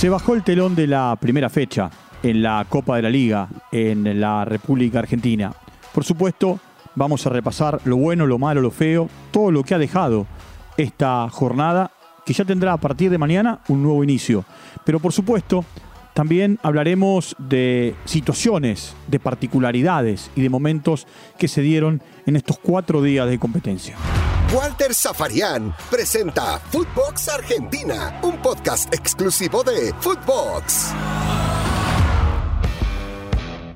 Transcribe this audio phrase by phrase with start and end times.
[0.00, 1.90] Se bajó el telón de la primera fecha
[2.22, 5.52] en la Copa de la Liga en la República Argentina.
[5.92, 6.58] Por supuesto,
[6.94, 10.26] vamos a repasar lo bueno, lo malo, lo feo, todo lo que ha dejado
[10.78, 11.90] esta jornada
[12.24, 14.46] que ya tendrá a partir de mañana un nuevo inicio.
[14.86, 15.66] Pero por supuesto,
[16.14, 21.06] también hablaremos de situaciones, de particularidades y de momentos
[21.38, 23.96] que se dieron en estos cuatro días de competencia.
[24.52, 30.92] Walter Zafarian presenta Footbox Argentina, un podcast exclusivo de Footbox.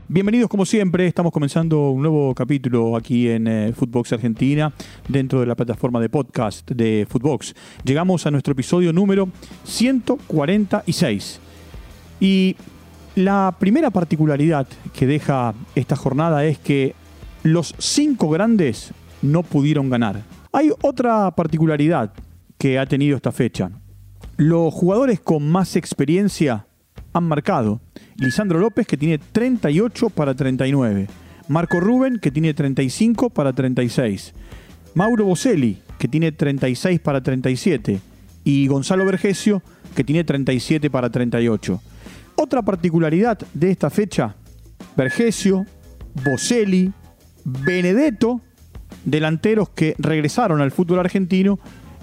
[0.09, 4.73] Bienvenidos como siempre, estamos comenzando un nuevo capítulo aquí en eh, Footbox Argentina
[5.09, 7.55] dentro de la plataforma de podcast de Footbox.
[7.85, 9.29] Llegamos a nuestro episodio número
[9.65, 11.41] 146.
[12.21, 12.57] Y
[13.15, 16.95] la primera particularidad que deja esta jornada es que
[17.43, 20.23] los cinco grandes no pudieron ganar.
[20.53, 22.13] Hay otra particularidad
[22.59, 23.71] que ha tenido esta fecha.
[24.37, 26.67] Los jugadores con más experiencia
[27.13, 27.81] han marcado.
[28.17, 31.09] Lisandro López, que tiene 38 para 39.
[31.49, 34.33] Marco Rubén, que tiene 35 para 36.
[34.95, 38.01] Mauro Boselli, que tiene 36 para 37.
[38.45, 39.63] Y Gonzalo Vergesio,
[39.95, 41.81] que tiene 37 para 38.
[42.37, 44.35] Otra particularidad de esta fecha,
[44.97, 45.67] Vergesio,
[46.25, 46.93] Boselli,
[47.45, 48.41] Benedetto
[49.05, 51.59] delanteros que regresaron al fútbol argentino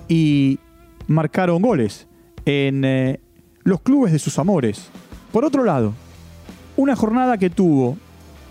[0.07, 0.59] y
[1.07, 2.07] marcaron goles
[2.45, 3.19] en eh,
[3.63, 4.89] los clubes de sus amores.
[5.31, 5.93] Por otro lado,
[6.77, 7.97] una jornada que tuvo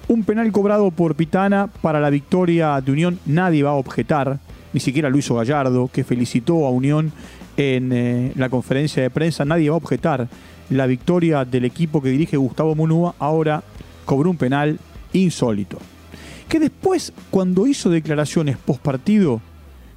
[0.08, 4.40] un penal cobrado por Pitana para la victoria de Unión, nadie va a objetar,
[4.72, 7.12] ni siquiera Luis Gallardo, que felicitó a Unión
[7.56, 10.28] en eh, la conferencia de prensa, nadie va a objetar
[10.70, 13.62] la victoria del equipo que dirige Gustavo Munúa, ahora
[14.04, 14.78] cobró un penal
[15.12, 15.78] insólito
[16.50, 19.40] que después, cuando hizo declaraciones post partido,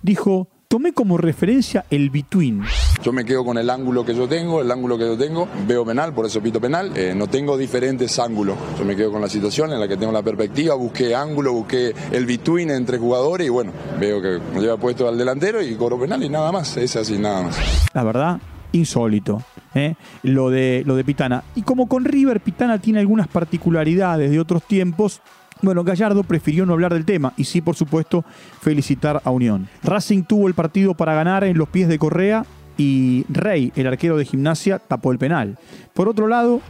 [0.04, 2.62] dijo, tomé como referencia el between.
[3.02, 5.84] Yo me quedo con el ángulo que yo tengo, el ángulo que yo tengo, veo
[5.84, 8.56] penal, por eso pito penal, eh, no tengo diferentes ángulos.
[8.78, 11.92] Yo me quedo con la situación en la que tengo la perspectiva, busqué ángulo, busqué
[12.12, 16.00] el between entre jugadores y bueno, veo que me lleva puesto al delantero y cobro
[16.00, 17.58] penal y nada más, es así, nada más.
[17.96, 18.40] La verdad,
[18.74, 19.44] insólito.
[19.75, 19.95] ¿Eh?
[20.23, 21.44] Lo, de, lo de Pitana.
[21.56, 25.22] Y como con River, Pitana tiene algunas particularidades de otros tiempos,
[25.61, 28.25] bueno, Gallardo prefirió no hablar del tema y sí, por supuesto,
[28.59, 29.69] felicitar a Unión.
[29.81, 32.45] Racing tuvo el partido para ganar en los pies de Correa
[32.78, 35.57] y Rey, el arquero de gimnasia, tapó el penal.
[35.94, 36.61] Por otro lado,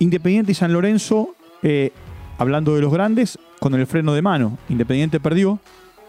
[0.00, 1.92] Independiente y San Lorenzo, eh,
[2.36, 4.58] hablando de los grandes, con el freno de mano.
[4.68, 5.60] Independiente perdió.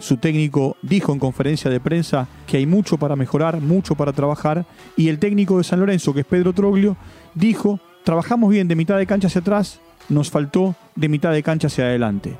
[0.04, 4.66] Su técnico dijo en conferencia de prensa que hay mucho para mejorar, mucho para trabajar.
[4.98, 6.98] Y el técnico de San Lorenzo, que es Pedro Troglio,
[7.34, 11.68] dijo, trabajamos bien de mitad de cancha hacia atrás, nos faltó de mitad de cancha
[11.68, 12.36] hacia adelante.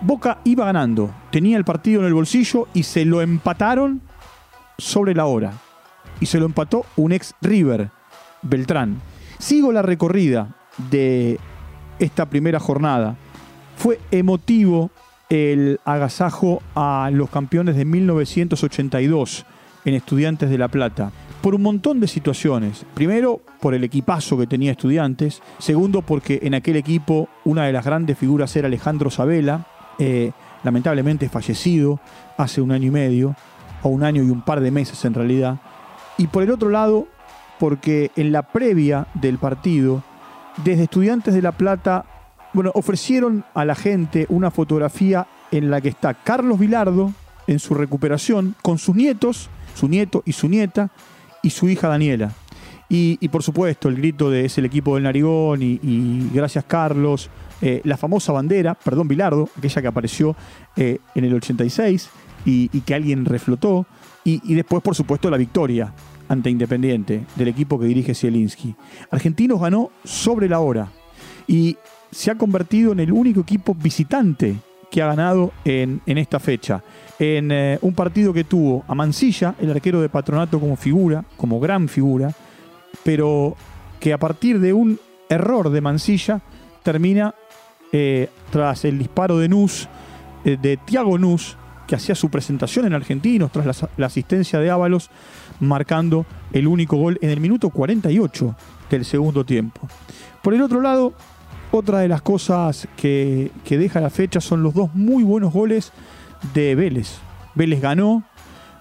[0.00, 4.02] Boca iba ganando, tenía el partido en el bolsillo y se lo empataron
[4.76, 5.52] sobre la hora.
[6.18, 7.90] Y se lo empató un ex River,
[8.42, 9.00] Beltrán.
[9.38, 10.56] Sigo la recorrida
[10.90, 11.38] de
[12.00, 13.14] esta primera jornada.
[13.76, 14.90] Fue emotivo
[15.34, 19.44] el agasajo a los campeones de 1982
[19.84, 21.10] en Estudiantes de La Plata
[21.42, 22.86] por un montón de situaciones.
[22.94, 25.42] Primero, por el equipazo que tenía estudiantes.
[25.58, 29.66] Segundo, porque en aquel equipo una de las grandes figuras era Alejandro Sabela,
[29.98, 30.30] eh,
[30.62, 32.00] lamentablemente fallecido
[32.38, 33.36] hace un año y medio,
[33.82, 35.58] o un año y un par de meses en realidad.
[36.16, 37.08] Y por el otro lado,
[37.58, 40.02] porque en la previa del partido,
[40.64, 42.06] desde Estudiantes de La Plata,
[42.54, 47.12] bueno, ofrecieron a la gente una fotografía en la que está Carlos Vilardo
[47.46, 50.90] en su recuperación con sus nietos, su nieto y su nieta,
[51.42, 52.32] y su hija Daniela.
[52.88, 57.28] Y, por supuesto, el grito de es el equipo del Narigón y, gracias Carlos.
[57.60, 60.36] Eh, la famosa bandera, perdón, Bilardo, aquella que apareció
[60.76, 62.08] eh, en el 86
[62.44, 63.86] y, que alguien reflotó.
[64.24, 65.92] Y, después, por supuesto, la victoria
[66.28, 68.74] ante Independiente del equipo que dirige Zielinski.
[69.10, 70.88] Argentinos ganó sobre la hora
[71.48, 71.76] y
[72.14, 74.56] se ha convertido en el único equipo visitante
[74.90, 76.82] que ha ganado en, esta fecha.
[77.18, 81.58] En eh, un partido que tuvo a Mancilla, el arquero de Patronato, como figura, como
[81.58, 82.30] gran figura,
[83.02, 83.56] pero
[83.98, 86.40] que a partir de un error de Mancilla
[86.84, 87.34] termina
[87.90, 89.88] eh, tras el disparo de Nus,
[90.44, 91.56] eh, de Tiago Nus,
[91.88, 95.10] que hacía su presentación en Argentinos, tras la, la, asistencia de Ábalos,
[95.58, 98.54] marcando el único gol en el minuto 48
[98.90, 99.88] del segundo tiempo.
[100.40, 101.14] Por el otro lado,
[101.74, 105.92] otra de las cosas que, deja la fecha son los dos muy buenos goles
[106.54, 107.18] de Vélez.
[107.54, 108.22] Vélez ganó,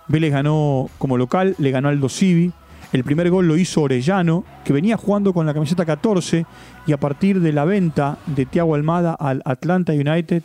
[0.07, 2.51] Vélez ganó como local, le ganó al Civi.
[2.91, 6.45] El primer gol lo hizo Orellano, que venía jugando con la camiseta 14
[6.85, 10.43] y a partir de la venta de Thiago Almada al Atlanta United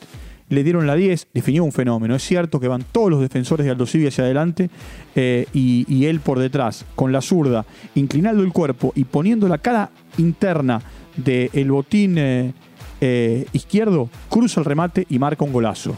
[0.49, 2.15] le dieron la 10, definió un fenómeno.
[2.15, 4.71] Es cierto que van todos los defensores de Aldo hacia adelante
[5.15, 9.91] eh, y, él por detrás, con la zurda, inclinando el cuerpo y poniendo la cara
[10.17, 10.81] interna
[11.19, 12.53] del botín eh,
[13.01, 15.95] eh, izquierdo, cruza el remate y marca un golazo.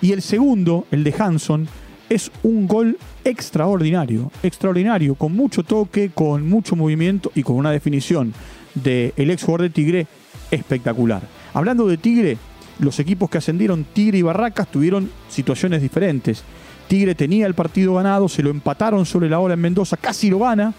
[0.00, 1.68] Y el segundo, el de Hanson,
[2.08, 8.34] es un gol extraordinario, extraordinario, con mucho toque, con mucho movimiento y con una definición
[8.74, 10.06] del ex jugador de Tigre
[10.50, 11.22] espectacular.
[11.54, 12.36] Hablando de Tigre,
[12.78, 16.42] los equipos que ascendieron, Tigre y Barracas, tuvieron situaciones diferentes.
[16.88, 20.40] Tigre tenía el partido ganado, se lo empataron sobre la hora en Mendoza, casi lo
[20.40, 20.74] gana,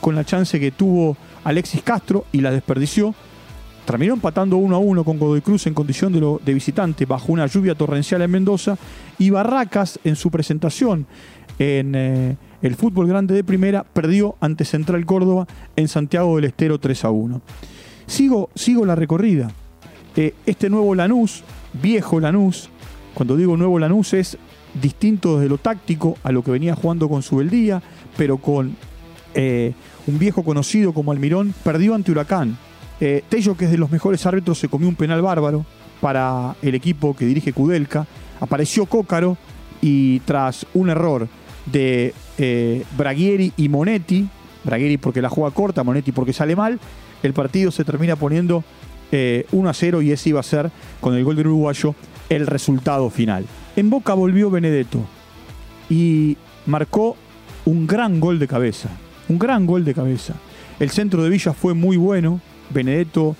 [0.00, 3.14] con la chance que tuvo Alexis Castro y la desperdició.
[3.84, 7.74] Terminó empatando uno a uno con Godoy Cruz en condición de, visitante bajo una lluvia
[7.74, 8.76] torrencial en Mendoza.
[9.18, 11.06] Y Barracas, en su presentación
[11.58, 16.78] en eh, el fútbol grande de primera, perdió ante Central Córdoba en Santiago del Estero
[16.78, 17.40] 3 a 1.
[18.06, 19.50] Sigo, sigo la recorrida.
[20.16, 21.42] Eh, este nuevo Lanús,
[21.80, 22.70] viejo Lanús,
[23.14, 24.38] cuando digo nuevo Lanús es
[24.80, 27.82] distinto desde lo táctico a lo que venía jugando con Subeldía,
[28.16, 28.76] pero con
[29.34, 29.72] eh,
[30.06, 32.56] un viejo conocido como Almirón, perdió ante Huracán.
[33.00, 35.64] Eh, Tello, que es de los mejores árbitros, se comió un penal bárbaro
[36.00, 38.06] para el equipo que dirige Kudelka.
[38.40, 39.36] Apareció Cócaro
[39.80, 41.28] y tras un error
[41.66, 44.28] de eh, Braghieri y Monetti,
[44.64, 46.78] Braghieri porque la juega corta, Monetti porque sale mal,
[47.22, 48.64] el partido se termina poniendo 1
[49.12, 51.94] eh, a 0 y ese iba a ser, con el gol del uruguayo,
[52.28, 53.44] el resultado final.
[53.76, 55.00] En Boca volvió Benedetto
[55.88, 56.36] y
[56.66, 57.16] marcó
[57.64, 58.90] un gran gol de cabeza.
[59.30, 60.34] Un gran gol de cabeza.
[60.80, 62.40] El centro de Villa fue muy bueno.
[62.70, 63.36] Benedetto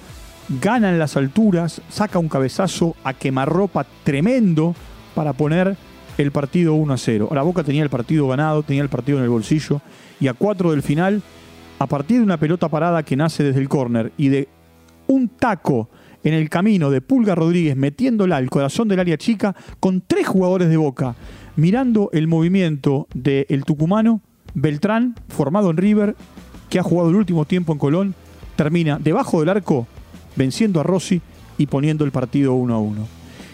[0.60, 4.76] gana en las alturas, saca un cabezazo a quemarropa tremendo
[5.16, 5.76] para poner
[6.16, 7.26] el partido 1 a 0.
[7.28, 9.80] Ahora Boca tenía el partido ganado, tenía el partido en el bolsillo
[10.20, 11.22] y a 4 del final,
[11.80, 14.48] a partir de una pelota parada que nace desde el córner y de
[15.08, 15.90] un taco
[16.22, 20.68] en el camino de Pulga Rodríguez metiéndola al corazón del área chica con tres jugadores
[20.68, 21.16] de Boca,
[21.56, 24.20] mirando el movimiento del tucumano,
[24.54, 26.16] Beltrán, formado en River,
[26.68, 28.14] que ha jugado el último tiempo en Colón,
[28.56, 29.86] termina debajo del arco
[30.36, 31.20] venciendo a Rossi
[31.58, 33.06] y poniendo el partido 1 a 1.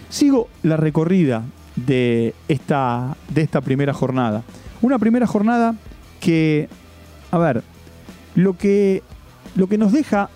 [0.08, 1.44] Sigo la recorrida
[1.75, 4.43] de esta, de esta primera jornada.
[4.82, 5.75] Una primera jornada
[6.20, 6.69] que,
[7.31, 7.62] a ver,
[8.34, 9.02] lo que,
[9.54, 10.31] lo que nos deja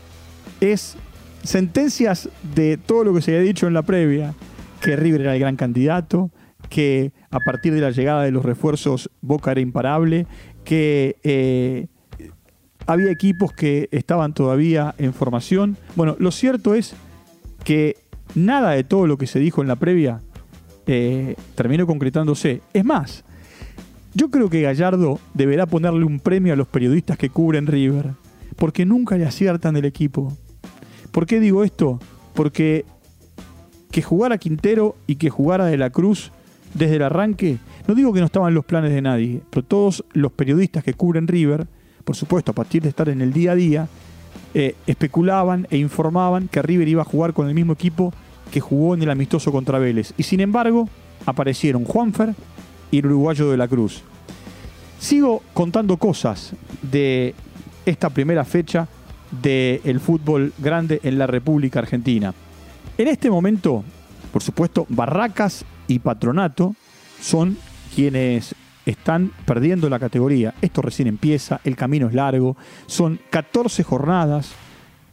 [0.60, 0.96] es
[1.42, 4.34] sentencias de todo lo que se había dicho en la previa,
[4.80, 6.30] que River era el gran candidato,
[6.68, 10.26] que a partir de la llegada de los refuerzos Boca era imparable,
[10.64, 11.86] que eh,
[12.86, 15.76] había equipos que estaban todavía en formación.
[15.96, 16.94] Bueno, lo cierto es
[17.64, 17.96] que
[18.34, 20.20] nada de todo lo que se dijo en la previa
[20.86, 22.62] eh, terminó concretándose.
[22.72, 23.24] Es más,
[24.14, 28.10] yo creo que Gallardo deberá ponerle un premio a los periodistas que cubren River,
[28.56, 30.36] porque nunca le aciertan del equipo.
[31.12, 32.00] ¿Por qué digo esto?
[32.34, 32.84] Porque
[33.90, 36.32] que jugara Quintero y que jugara De la Cruz
[36.74, 40.32] desde el arranque, no digo que no estaban los planes de nadie, pero todos los
[40.32, 41.66] periodistas que cubren River,
[42.04, 43.88] por supuesto, a partir de estar en el día a día,
[44.54, 48.12] eh, especulaban e informaban que River iba a jugar con el mismo equipo
[48.50, 50.12] que jugó en el amistoso contra Vélez.
[50.16, 50.88] Y sin embargo,
[51.26, 52.34] aparecieron Juanfer
[52.90, 54.02] y el uruguayo de la Cruz.
[54.98, 56.52] Sigo contando cosas
[56.82, 57.34] de
[57.86, 58.88] esta primera fecha
[59.42, 62.34] del fútbol grande en la República Argentina.
[62.98, 63.84] En este momento,
[64.32, 66.74] por supuesto, Barracas y Patronato
[67.20, 67.58] son
[67.94, 68.54] quienes
[68.86, 70.54] están perdiendo la categoría.
[70.62, 72.56] Esto recién empieza, el camino es largo,
[72.86, 74.52] son 14 jornadas,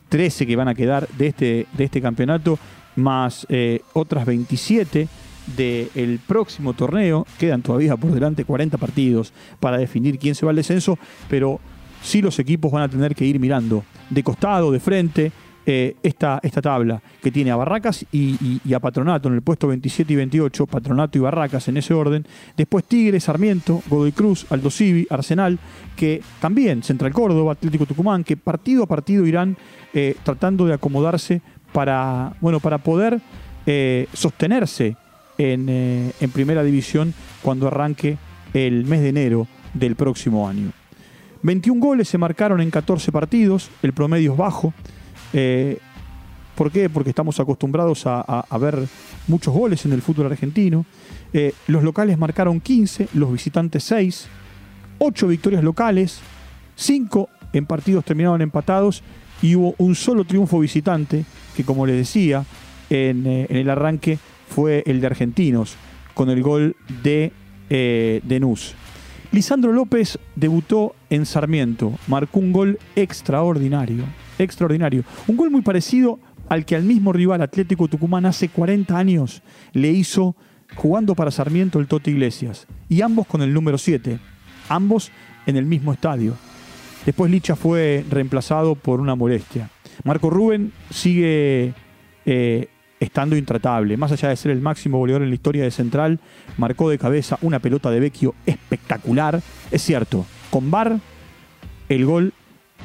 [0.09, 2.59] 13 que van a quedar de este, de este campeonato,
[2.95, 5.07] más eh, otras 27
[5.55, 7.25] del próximo torneo.
[7.39, 11.59] Quedan todavía por delante 40 partidos para definir quién se va al descenso, pero
[12.03, 15.31] sí los equipos van a tener que ir mirando de costado, de frente,
[15.69, 20.13] eh, esta, esta, tabla que tiene a Barracas y, a Patronato en el puesto 27
[20.13, 22.25] y 28, Patronato y Barracas en ese orden.
[22.55, 25.59] Después Tigre, Sarmiento, Godoy Cruz, Aldo Civi, Arsenal,
[25.97, 29.57] que también Central Córdoba, Atlético Tucumán, que partido a partido irán
[29.93, 31.41] eh, tratando de acomodarse
[31.73, 33.19] para, bueno, para poder
[33.65, 34.95] eh, sostenerse
[35.37, 38.17] en, en primera división cuando arranque
[38.53, 40.71] el mes de enero del próximo año.
[41.43, 44.73] 21 goles se marcaron en 14 partidos, el promedio es bajo.
[45.33, 45.77] Eh,
[46.55, 46.89] ¿Por qué?
[46.89, 48.79] Porque estamos acostumbrados a, ver
[49.27, 50.85] muchos goles en el fútbol argentino.
[51.31, 54.27] Eh, los locales marcaron 15, los visitantes 6,
[54.97, 56.19] 8 victorias locales,
[56.75, 59.03] 5 en partidos terminaron empatados
[59.41, 62.43] y hubo un solo triunfo visitante, que como les decía
[62.89, 64.17] en, eh, el arranque
[64.49, 65.75] fue el de Argentinos,
[66.15, 67.31] con el gol de,
[67.69, 68.73] de Nus.
[69.31, 74.05] Lisandro López debutó en Sarmiento, marcó un gol extraordinario,
[74.37, 75.03] extraordinario.
[75.27, 79.41] Un gol muy parecido al que al mismo rival Atlético Tucumán hace 40 años
[79.73, 80.35] le hizo
[80.75, 84.19] jugando para Sarmiento el Tote Iglesias, y ambos con el número 7,
[84.69, 85.11] ambos
[85.45, 86.33] en el mismo estadio.
[87.05, 89.69] Después Licha fue reemplazado por una molestia.
[90.03, 91.73] Marco Rubén sigue
[92.25, 92.67] eh,
[92.99, 93.95] estando intratable.
[93.95, 96.19] Más allá de ser el máximo goleador en la historia de Central,
[96.57, 99.41] marcó de cabeza una pelota de Vecchio espectacular.
[99.71, 100.99] Es cierto, con Bar
[101.89, 102.33] el gol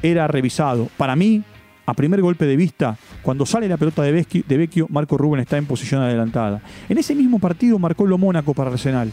[0.02, 0.88] era revisado.
[0.96, 1.42] Para mí,
[1.86, 5.66] a primer golpe de vista, cuando sale la pelota de Vecchio, Marco Rubén está en
[5.66, 6.62] posición adelantada.
[6.88, 9.12] En ese mismo partido marcó lo Mónaco para Arsenal.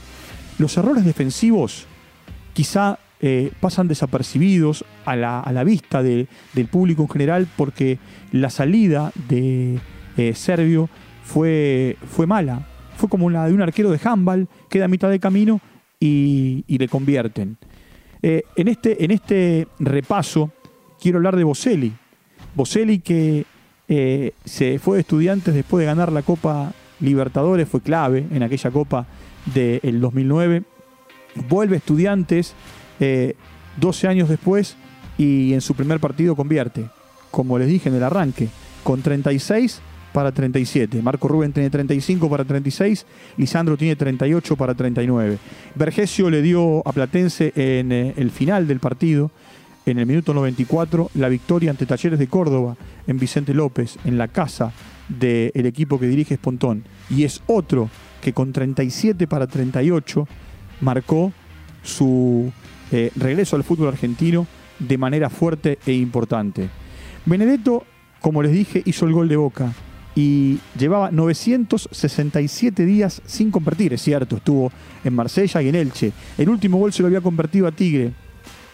[0.58, 1.86] Los errores defensivos
[2.54, 6.28] quizá eh, pasan desapercibidos a la, vista del
[6.72, 8.00] público en general porque
[8.32, 9.80] la salida de
[10.18, 10.34] eh,
[11.24, 12.66] fue, fue mala.
[12.96, 15.62] Fue como la de un arquero de handball, queda a mitad de camino
[16.00, 17.58] y, le convierten.
[18.22, 20.52] Eh, en, este, en este repaso
[21.00, 21.94] quiero hablar de Boselli,
[22.56, 23.46] Boselli que
[23.88, 28.72] eh, se fue de estudiantes después de ganar la Copa Libertadores, fue clave en aquella
[28.72, 29.08] Copa
[29.54, 30.64] del 2009.
[31.48, 32.54] Vuelve estudiantes
[33.00, 33.36] 12
[34.08, 34.76] eh, años después
[35.18, 36.86] y en su primer partido convierte,
[37.32, 38.50] como les dije en el arranque,
[38.84, 39.82] con 36
[40.14, 41.02] para 37.
[41.02, 43.06] Marco Rubén tiene 35 para 36,
[43.38, 45.38] Lisandro tiene 38 para 39.
[45.76, 49.32] Vergesio le dio a Platense en eh, el final del partido
[49.92, 52.78] en el minuto 94 la victoria ante Talleres de Córdoba
[53.08, 54.72] en Vicente López, en la casa
[55.08, 56.84] del equipo que dirige Espontón.
[57.10, 57.90] Y es otro
[58.22, 60.28] que con 37 para 38
[60.82, 61.34] marcó
[61.84, 62.52] su
[62.92, 64.48] eh, regreso al fútbol argentino
[64.80, 66.70] de manera fuerte e importante.
[67.26, 67.86] Benedetto,
[68.22, 69.74] como les dije, hizo el gol de Boca
[70.16, 74.72] y llevaba 967 días sin convertir, es cierto, estuvo
[75.04, 76.12] en Marsella y en Elche.
[76.38, 78.14] El último gol se lo había convertido a Tigre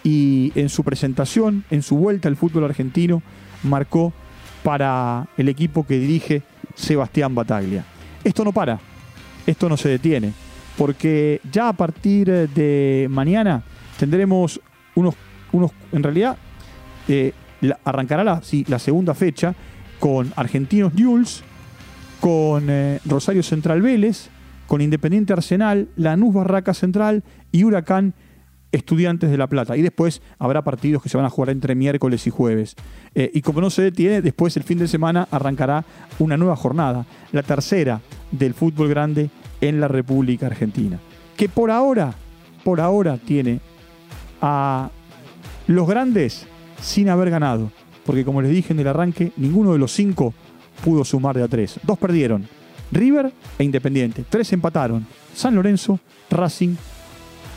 [0.05, 3.23] y en su presentación, en su vuelta al fútbol argentino,
[3.63, 4.13] marcó
[4.63, 6.43] para el equipo que dirige
[6.75, 7.83] Sebastián Bataglia.
[8.23, 8.79] Esto no para,
[9.47, 10.31] esto no se detiene,
[10.77, 13.63] porque ya a partir de mañana
[13.99, 14.61] tendremos
[14.93, 15.15] unos,
[15.51, 16.37] unos en realidad,
[17.07, 17.33] eh,
[17.83, 19.55] arrancará la, la segunda fecha
[19.99, 21.43] con Argentinos Newell's,
[22.21, 24.29] con eh, Rosario Central Vélez,
[24.67, 28.13] con Independiente Arsenal, Lanús Barraca Central y Huracán
[28.75, 29.77] Estudiantes de La Plata.
[29.77, 32.75] Y después habrá partidos que se van a jugar entre miércoles y jueves.
[33.13, 35.85] Eh, y como no se detiene, después el fin de semana arrancará
[36.19, 38.01] una nueva jornada, la tercera
[38.31, 39.29] del fútbol grande
[39.61, 40.99] en la República Argentina.
[41.37, 42.13] Que por ahora,
[42.63, 43.61] por ahora tiene
[44.41, 44.89] a
[45.67, 46.45] los grandes
[46.81, 47.71] sin haber ganado.
[48.05, 50.33] Porque como les dije en el arranque, ninguno de los cinco
[50.83, 51.79] pudo sumar de a tres.
[51.83, 52.47] Dos perdieron.
[52.91, 54.25] River e Independiente.
[54.29, 55.07] Tres empataron.
[55.33, 56.75] San Lorenzo, Racing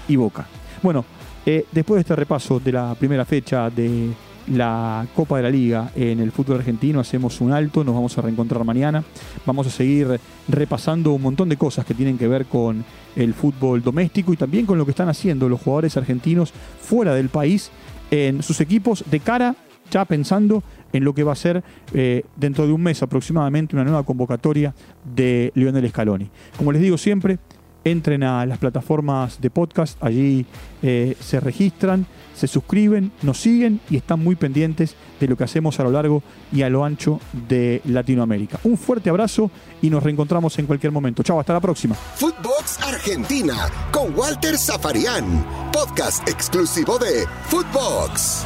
[0.09, 0.47] y Boca.
[0.83, 1.05] Bueno,
[1.45, 4.11] eh, después de este repaso de la primera fecha de
[4.49, 8.23] la Copa de la Liga en el fútbol argentino, hacemos un alto, nos vamos a
[8.23, 9.03] reencontrar mañana.
[9.45, 12.85] Vamos a seguir repasando un montón de cosas que tienen que ver con
[13.17, 17.29] el fútbol doméstico y también con lo que están haciendo los jugadores argentinos fuera del
[17.29, 17.71] país
[18.11, 19.57] en sus equipos de cara,
[19.91, 23.85] ya pensando en lo que va a ser eh, dentro de un mes aproximadamente una
[23.85, 26.31] nueva convocatoria de Lionel Scaloni.
[26.57, 27.39] Como les digo siempre,
[27.85, 30.47] entren a las plataformas de podcast, allí
[30.83, 35.79] eh, se registran, se suscriben, nos siguen y están muy pendientes de lo que hacemos
[35.81, 38.61] a lo largo y a lo ancho de Latinoamérica.
[38.65, 39.51] Un fuerte abrazo
[39.83, 41.23] y nos reencontramos en cualquier momento.
[41.23, 41.95] Chao, hasta la próxima.
[41.95, 48.45] Footbox Argentina con Walter Zafarian, podcast exclusivo de Footbox.